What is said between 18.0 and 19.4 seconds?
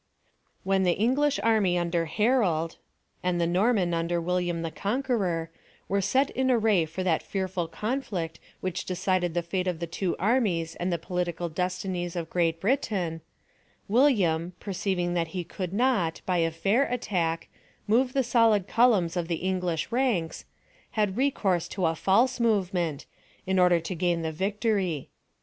the solid columns of the